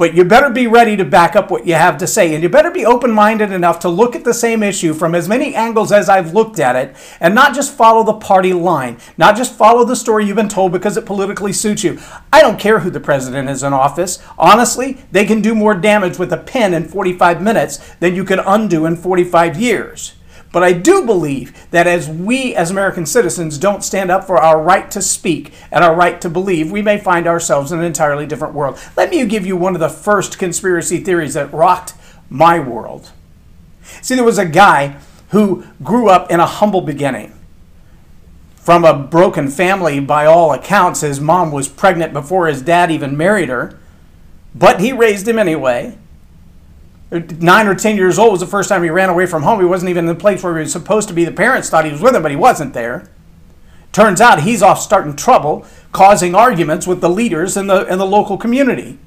But 0.00 0.14
you 0.14 0.24
better 0.24 0.48
be 0.48 0.66
ready 0.66 0.96
to 0.96 1.04
back 1.04 1.36
up 1.36 1.50
what 1.50 1.66
you 1.66 1.74
have 1.74 1.98
to 1.98 2.06
say. 2.06 2.32
And 2.32 2.42
you 2.42 2.48
better 2.48 2.70
be 2.70 2.86
open 2.86 3.10
minded 3.10 3.52
enough 3.52 3.80
to 3.80 3.90
look 3.90 4.16
at 4.16 4.24
the 4.24 4.32
same 4.32 4.62
issue 4.62 4.94
from 4.94 5.14
as 5.14 5.28
many 5.28 5.54
angles 5.54 5.92
as 5.92 6.08
I've 6.08 6.32
looked 6.32 6.58
at 6.58 6.74
it 6.74 6.96
and 7.20 7.34
not 7.34 7.54
just 7.54 7.76
follow 7.76 8.02
the 8.02 8.14
party 8.14 8.54
line, 8.54 8.96
not 9.18 9.36
just 9.36 9.54
follow 9.54 9.84
the 9.84 9.94
story 9.94 10.24
you've 10.24 10.36
been 10.36 10.48
told 10.48 10.72
because 10.72 10.96
it 10.96 11.04
politically 11.04 11.52
suits 11.52 11.84
you. 11.84 12.00
I 12.32 12.40
don't 12.40 12.58
care 12.58 12.78
who 12.78 12.88
the 12.88 12.98
president 12.98 13.50
is 13.50 13.62
in 13.62 13.74
office. 13.74 14.22
Honestly, 14.38 15.04
they 15.12 15.26
can 15.26 15.42
do 15.42 15.54
more 15.54 15.74
damage 15.74 16.18
with 16.18 16.32
a 16.32 16.38
pen 16.38 16.72
in 16.72 16.88
45 16.88 17.42
minutes 17.42 17.76
than 17.96 18.14
you 18.14 18.24
can 18.24 18.38
undo 18.38 18.86
in 18.86 18.96
45 18.96 19.60
years. 19.60 20.14
But 20.52 20.64
I 20.64 20.72
do 20.72 21.06
believe 21.06 21.70
that 21.70 21.86
as 21.86 22.08
we, 22.08 22.54
as 22.54 22.70
American 22.70 23.06
citizens, 23.06 23.56
don't 23.56 23.84
stand 23.84 24.10
up 24.10 24.24
for 24.24 24.36
our 24.38 24.60
right 24.60 24.90
to 24.90 25.00
speak 25.00 25.52
and 25.70 25.84
our 25.84 25.94
right 25.94 26.20
to 26.20 26.28
believe, 26.28 26.72
we 26.72 26.82
may 26.82 26.98
find 26.98 27.26
ourselves 27.26 27.70
in 27.70 27.78
an 27.78 27.84
entirely 27.84 28.26
different 28.26 28.54
world. 28.54 28.78
Let 28.96 29.10
me 29.10 29.24
give 29.26 29.46
you 29.46 29.56
one 29.56 29.74
of 29.74 29.80
the 29.80 29.88
first 29.88 30.38
conspiracy 30.38 30.98
theories 30.98 31.34
that 31.34 31.52
rocked 31.52 31.94
my 32.28 32.58
world. 32.58 33.12
See, 34.02 34.16
there 34.16 34.24
was 34.24 34.38
a 34.38 34.46
guy 34.46 34.98
who 35.28 35.64
grew 35.84 36.08
up 36.08 36.30
in 36.30 36.40
a 36.40 36.46
humble 36.46 36.80
beginning. 36.80 37.36
From 38.56 38.84
a 38.84 38.94
broken 38.94 39.48
family, 39.48 40.00
by 40.00 40.26
all 40.26 40.52
accounts, 40.52 41.00
his 41.00 41.20
mom 41.20 41.52
was 41.52 41.68
pregnant 41.68 42.12
before 42.12 42.46
his 42.46 42.60
dad 42.60 42.90
even 42.90 43.16
married 43.16 43.48
her, 43.48 43.78
but 44.54 44.80
he 44.80 44.92
raised 44.92 45.28
him 45.28 45.38
anyway 45.38 45.96
nine 47.10 47.66
or 47.66 47.74
ten 47.74 47.96
years 47.96 48.18
old 48.18 48.32
was 48.32 48.40
the 48.40 48.46
first 48.46 48.68
time 48.68 48.82
he 48.82 48.90
ran 48.90 49.08
away 49.08 49.26
from 49.26 49.42
home. 49.42 49.60
He 49.60 49.66
wasn't 49.66 49.90
even 49.90 50.08
in 50.08 50.14
the 50.14 50.20
place 50.20 50.42
where 50.42 50.56
he 50.56 50.60
was 50.60 50.72
supposed 50.72 51.08
to 51.08 51.14
be. 51.14 51.24
The 51.24 51.32
parents 51.32 51.68
thought 51.68 51.84
he 51.84 51.92
was 51.92 52.00
with 52.00 52.14
him, 52.14 52.22
but 52.22 52.30
he 52.30 52.36
wasn't 52.36 52.72
there. 52.72 53.08
Turns 53.92 54.20
out 54.20 54.42
he's 54.42 54.62
off 54.62 54.80
starting 54.80 55.16
trouble, 55.16 55.66
causing 55.90 56.34
arguments 56.34 56.86
with 56.86 57.00
the 57.00 57.10
leaders 57.10 57.56
in 57.56 57.66
the 57.66 57.84
in 57.86 57.98
the 57.98 58.06
local 58.06 58.38
community. 58.38 58.98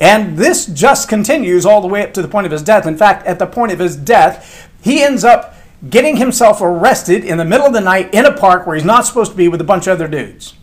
And 0.00 0.36
this 0.38 0.66
just 0.66 1.08
continues 1.08 1.64
all 1.64 1.80
the 1.80 1.86
way 1.86 2.02
up 2.02 2.14
to 2.14 2.22
the 2.22 2.28
point 2.28 2.46
of 2.46 2.52
his 2.52 2.62
death. 2.62 2.86
In 2.86 2.96
fact, 2.96 3.26
at 3.26 3.38
the 3.38 3.46
point 3.46 3.72
of 3.72 3.78
his 3.78 3.96
death, 3.96 4.68
he 4.82 5.02
ends 5.02 5.22
up 5.24 5.54
getting 5.88 6.16
himself 6.16 6.60
arrested 6.60 7.24
in 7.24 7.38
the 7.38 7.44
middle 7.44 7.66
of 7.66 7.72
the 7.72 7.80
night 7.80 8.12
in 8.12 8.24
a 8.24 8.32
park 8.32 8.66
where 8.66 8.74
he's 8.74 8.84
not 8.84 9.06
supposed 9.06 9.32
to 9.32 9.36
be 9.36 9.48
with 9.48 9.60
a 9.60 9.64
bunch 9.64 9.86
of 9.86 9.92
other 9.92 10.08
dudes. 10.08 10.54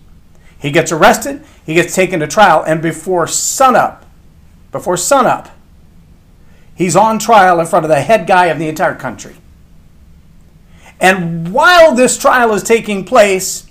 He 0.60 0.72
gets 0.72 0.92
arrested, 0.92 1.44
he 1.66 1.74
gets 1.74 1.96
taken 1.96 2.20
to 2.20 2.28
trial, 2.28 2.64
and 2.64 2.82
before 2.82 3.26
sunup, 3.28 4.06
before 4.72 4.98
sunup, 4.98 5.50
He's 6.76 6.96
on 6.96 7.20
trial 7.20 7.60
in 7.60 7.66
front 7.68 7.86
of 7.86 7.90
the 7.90 8.02
head 8.02 8.28
guy 8.28 8.48
of 8.48 8.60
the 8.60 8.68
entire 8.68 8.96
country. 8.96 9.36
And 11.00 11.52
while 11.52 11.96
this 11.96 12.18
trial 12.18 12.54
is 12.54 12.64
taking 12.64 13.04
place, 13.06 13.68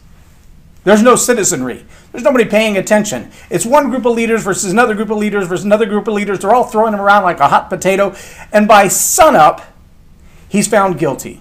there's 0.84 1.02
no 1.02 1.16
citizenry. 1.16 1.84
There's 2.10 2.24
nobody 2.24 2.44
paying 2.44 2.76
attention. 2.76 3.30
It's 3.50 3.64
one 3.64 3.90
group 3.90 4.04
of 4.04 4.14
leaders 4.14 4.42
versus 4.42 4.72
another 4.72 4.94
group 4.94 5.10
of 5.10 5.18
leaders 5.18 5.46
versus 5.46 5.64
another 5.64 5.86
group 5.86 6.08
of 6.08 6.14
leaders. 6.14 6.40
They're 6.40 6.54
all 6.54 6.64
throwing 6.64 6.92
him 6.92 7.00
around 7.00 7.22
like 7.22 7.38
a 7.38 7.48
hot 7.48 7.70
potato. 7.70 8.16
And 8.52 8.66
by 8.66 8.88
sunup, 8.88 9.62
he's 10.48 10.66
found 10.66 10.98
guilty. 10.98 11.40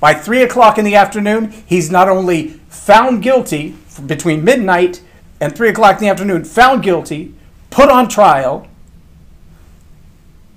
By 0.00 0.14
3 0.14 0.42
o'clock 0.42 0.78
in 0.78 0.84
the 0.84 0.96
afternoon, 0.96 1.52
he's 1.66 1.90
not 1.90 2.08
only 2.08 2.48
found 2.68 3.22
guilty 3.22 3.76
between 4.06 4.42
midnight 4.42 5.02
and 5.40 5.54
3 5.54 5.68
o'clock 5.68 5.96
in 5.96 6.04
the 6.04 6.08
afternoon, 6.08 6.44
found 6.44 6.82
guilty, 6.82 7.34
put 7.70 7.90
on 7.90 8.08
trial, 8.08 8.66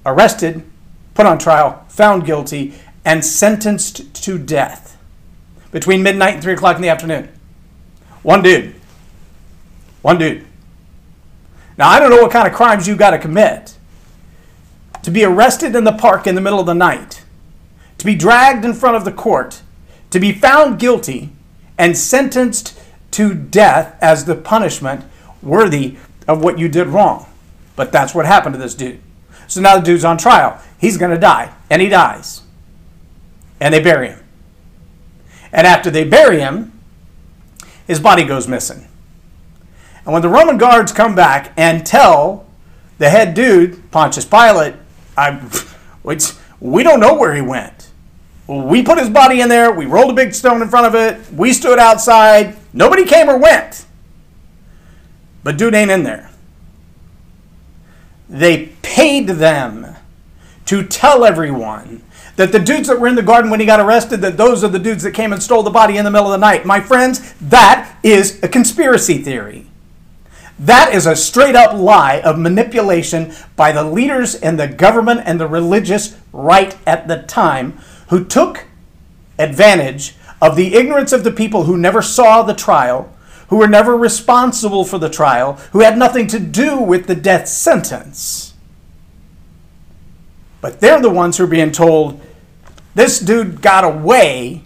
arrested, 0.06 0.64
put 1.14 1.26
on 1.26 1.38
trial, 1.38 1.86
found 1.90 2.26
guilty, 2.26 2.74
and 3.04 3.26
sentenced 3.26 4.14
to 4.24 4.38
death 4.38 4.98
between 5.72 6.04
midnight 6.04 6.36
and 6.36 6.44
3 6.44 6.54
o'clock 6.54 6.76
in 6.76 6.82
the 6.82 6.90
afternoon. 6.90 7.30
One 8.24 8.42
dude. 8.42 8.76
One 10.02 10.18
dude. 10.18 10.46
Now, 11.78 11.90
I 11.90 12.00
don't 12.00 12.10
know 12.10 12.22
what 12.22 12.32
kind 12.32 12.48
of 12.48 12.54
crimes 12.54 12.88
you 12.88 12.96
got 12.96 13.12
to 13.12 13.20
commit 13.20 13.78
to 15.04 15.12
be 15.12 15.24
arrested 15.24 15.76
in 15.76 15.84
the 15.84 15.92
park 15.92 16.26
in 16.26 16.34
the 16.34 16.42
middle 16.42 16.60
of 16.60 16.66
the 16.66 16.74
night, 16.74 17.24
to 18.00 18.06
to 18.06 18.12
be 18.12 18.16
dragged 18.16 18.64
in 18.64 18.74
front 18.76 18.96
of 18.96 19.04
the 19.04 19.12
court, 19.12 19.64
to 20.12 20.20
be 20.20 20.32
found 20.32 20.78
guilty, 20.78 21.32
and 21.76 21.98
sentenced 21.98 22.80
to 23.10 23.34
death 23.34 23.98
as 24.00 24.26
the 24.26 24.36
punishment 24.36 25.04
worthy 25.42 25.98
of 26.28 26.44
what 26.44 26.60
you 26.60 26.70
did 26.70 26.86
wrong. 26.86 27.26
But 27.76 27.92
that's 27.92 28.14
what 28.14 28.28
happened 28.28 28.54
to 28.54 28.62
this 28.62 28.76
dude. 28.76 29.02
So 29.48 29.62
now 29.62 29.78
the 29.78 29.84
dude's 29.84 30.06
on 30.06 30.18
trial. 30.18 30.62
He's 30.80 30.98
going 30.98 31.12
to 31.12 31.20
die, 31.20 31.54
and 31.70 31.82
he 31.82 31.90
dies. 31.90 32.42
And 33.60 33.74
they 33.74 33.82
bury 33.82 34.10
him. 34.10 34.24
And 35.52 35.66
after 35.66 35.90
they 35.90 36.04
bury 36.04 36.40
him, 36.40 36.72
his 37.88 38.00
body 38.00 38.24
goes 38.24 38.48
missing. 38.48 38.88
And 40.06 40.14
when 40.14 40.22
the 40.22 40.30
Roman 40.30 40.58
guards 40.58 40.92
come 40.92 41.16
back 41.16 41.54
and 41.58 41.86
tell 41.86 42.46
the 42.98 43.10
head 43.10 43.34
dude, 43.34 43.92
Pontius 43.92 44.26
Pilate, 44.26 44.76
I, 45.18 45.42
we 46.60 46.84
don't 46.84 47.00
know 47.00 47.16
where 47.16 47.34
he 47.34 47.42
went. 47.42 47.90
We 48.48 48.84
put 48.84 49.00
his 49.00 49.10
body 49.10 49.42
in 49.42 49.50
there, 49.50 49.72
we 49.72 49.86
rolled 49.86 50.12
a 50.12 50.14
big 50.14 50.34
stone 50.34 50.62
in 50.62 50.70
front 50.70 50.86
of 50.86 50.94
it, 50.94 51.34
we 51.34 51.52
stood 51.52 51.80
outside, 51.80 52.56
nobody 52.74 53.06
came 53.06 53.28
or 53.28 53.38
went. 53.38 53.86
But 55.44 55.58
dude 55.58 55.74
ain't 55.74 55.90
in 55.90 56.04
there. 56.04 56.30
They 58.30 58.68
paid 58.82 59.28
them 59.28 59.96
to 60.66 60.84
tell 60.84 61.26
everyone 61.26 62.02
that 62.36 62.52
the 62.52 62.60
dudes 62.60 62.88
that 62.88 63.00
were 63.00 63.08
in 63.08 63.16
the 63.16 63.24
garden 63.24 63.50
when 63.50 63.60
he 63.60 63.66
got 63.66 63.80
arrested, 63.80 64.22
that 64.22 64.38
those 64.38 64.64
are 64.64 64.68
the 64.68 64.80
dudes 64.80 65.04
that 65.04 65.12
came 65.12 65.32
and 65.32 65.42
stole 65.42 65.64
the 65.64 65.70
body 65.70 65.98
in 65.98 66.04
the 66.04 66.12
middle 66.12 66.28
of 66.28 66.40
the 66.40 66.46
night. 66.46 66.66
My 66.66 66.82
friends, 66.82 67.34
that 67.40 67.98
is 68.04 68.42
a 68.44 68.48
conspiracy 68.48 69.20
theory. 69.20 69.68
That 70.58 70.94
is 70.94 71.06
a 71.06 71.16
straight 71.16 71.56
up 71.56 71.74
lie 71.74 72.22
of 72.22 72.40
manipulation 72.40 73.34
by 73.56 73.72
the 73.72 73.84
leaders 73.84 74.36
and 74.36 74.60
the 74.60 74.68
government 74.68 75.22
and 75.26 75.40
the 75.40 75.48
religious 75.48 76.18
right 76.32 76.78
at 76.86 77.08
the 77.08 77.24
time 77.24 77.80
who 78.10 78.24
took 78.24 78.66
advantage 79.38 80.16
of 80.42 80.56
the 80.56 80.76
ignorance 80.76 81.12
of 81.12 81.24
the 81.24 81.32
people 81.32 81.64
who 81.64 81.78
never 81.78 82.02
saw 82.02 82.42
the 82.42 82.54
trial, 82.54 83.12
who 83.50 83.58
were 83.58 83.68
never 83.68 83.96
responsible 83.96 84.84
for 84.86 84.98
the 84.98 85.10
trial, 85.10 85.54
who 85.72 85.82
had 85.82 85.98
nothing 85.98 86.28
to 86.28 86.40
do 86.40 86.78
with 86.78 87.08
the 87.08 87.16
death 87.16 87.48
sentence. 87.48 88.54
But 90.62 90.80
they're 90.82 91.02
the 91.02 91.10
ones 91.10 91.38
who 91.38 91.44
are 91.44 91.48
being 91.48 91.72
told 91.72 92.20
this 92.96 93.20
dude 93.20 93.62
got 93.62 93.84
away 93.84 94.64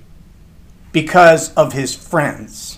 because 0.91 1.53
of 1.55 1.73
his 1.73 1.95
friends. 1.95 2.77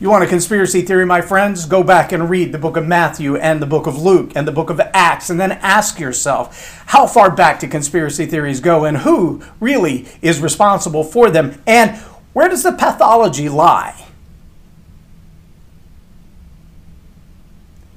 You 0.00 0.10
want 0.10 0.22
a 0.22 0.28
conspiracy 0.28 0.82
theory, 0.82 1.04
my 1.04 1.20
friends? 1.20 1.66
Go 1.66 1.82
back 1.82 2.12
and 2.12 2.30
read 2.30 2.52
the 2.52 2.58
book 2.58 2.76
of 2.76 2.86
Matthew 2.86 3.34
and 3.36 3.60
the 3.60 3.66
book 3.66 3.88
of 3.88 4.00
Luke 4.00 4.30
and 4.36 4.46
the 4.46 4.52
book 4.52 4.70
of 4.70 4.80
Acts, 4.94 5.28
and 5.28 5.40
then 5.40 5.52
ask 5.52 5.98
yourself 5.98 6.84
how 6.86 7.06
far 7.08 7.32
back 7.32 7.58
do 7.58 7.66
conspiracy 7.66 8.24
theories 8.24 8.60
go 8.60 8.84
and 8.84 8.98
who 8.98 9.42
really 9.58 10.06
is 10.22 10.40
responsible 10.40 11.02
for 11.02 11.30
them 11.30 11.60
and 11.66 12.00
where 12.38 12.48
does 12.48 12.62
the 12.62 12.70
pathology 12.70 13.48
lie? 13.48 14.06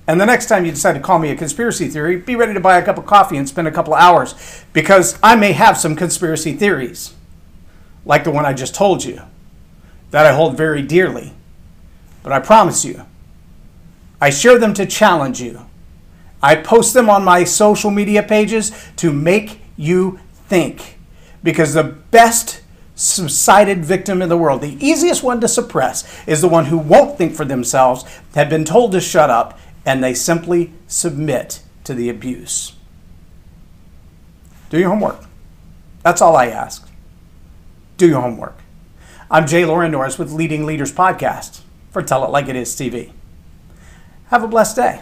And 0.07 0.19
the 0.19 0.25
next 0.25 0.47
time 0.47 0.65
you 0.65 0.71
decide 0.71 0.93
to 0.93 0.99
call 0.99 1.19
me 1.19 1.29
a 1.29 1.35
conspiracy 1.35 1.87
theory, 1.89 2.17
be 2.17 2.35
ready 2.35 2.55
to 2.55 2.59
buy 2.59 2.79
a 2.79 2.83
cup 2.83 2.97
of 2.97 3.05
coffee 3.05 3.37
and 3.37 3.47
spend 3.47 3.67
a 3.67 3.71
couple 3.71 3.93
hours 3.93 4.63
because 4.73 5.19
I 5.21 5.35
may 5.35 5.51
have 5.51 5.77
some 5.77 5.95
conspiracy 5.95 6.53
theories, 6.53 7.13
like 8.03 8.23
the 8.23 8.31
one 8.31 8.43
I 8.43 8.53
just 8.53 8.73
told 8.73 9.03
you, 9.03 9.21
that 10.09 10.25
I 10.25 10.33
hold 10.33 10.57
very 10.57 10.81
dearly. 10.81 11.33
But 12.23 12.33
I 12.33 12.39
promise 12.39 12.83
you, 12.83 13.05
I 14.19 14.31
share 14.31 14.57
them 14.57 14.73
to 14.73 14.87
challenge 14.87 15.39
you. 15.39 15.67
I 16.41 16.55
post 16.55 16.95
them 16.95 17.11
on 17.11 17.23
my 17.23 17.43
social 17.43 17.91
media 17.91 18.23
pages 18.23 18.71
to 18.95 19.13
make 19.13 19.61
you 19.77 20.19
think. 20.47 20.97
Because 21.43 21.75
the 21.75 21.83
best 21.83 22.60
subsided 23.01 23.83
victim 23.83 24.21
in 24.21 24.29
the 24.29 24.37
world, 24.37 24.61
the 24.61 24.77
easiest 24.85 25.23
one 25.23 25.41
to 25.41 25.47
suppress, 25.47 26.05
is 26.27 26.39
the 26.41 26.47
one 26.47 26.65
who 26.65 26.77
won't 26.77 27.17
think 27.17 27.33
for 27.33 27.45
themselves, 27.45 28.03
have 28.35 28.49
been 28.49 28.63
told 28.63 28.91
to 28.91 29.01
shut 29.01 29.29
up, 29.29 29.57
and 29.85 30.03
they 30.03 30.13
simply 30.13 30.71
submit 30.87 31.61
to 31.83 31.95
the 31.95 32.09
abuse. 32.09 32.73
Do 34.69 34.77
your 34.79 34.89
homework. 34.89 35.25
That's 36.03 36.21
all 36.21 36.35
I 36.35 36.47
ask. 36.47 36.87
Do 37.97 38.07
your 38.07 38.21
homework. 38.21 38.57
I'm 39.31 39.47
Jay 39.47 39.65
Loren 39.65 39.91
Norris 39.91 40.19
with 40.19 40.31
Leading 40.31 40.65
Leaders 40.65 40.93
Podcast 40.93 41.61
for 41.89 42.03
Tell 42.03 42.23
It 42.23 42.29
Like 42.29 42.47
It 42.47 42.55
Is 42.55 42.75
TV. 42.75 43.11
Have 44.27 44.43
a 44.43 44.47
blessed 44.47 44.75
day. 44.75 45.01